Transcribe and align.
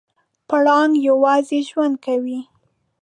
پړانګ 0.47 0.93
یوازې 1.09 1.59
ژوند 1.69 1.95
کوي. 2.05 2.39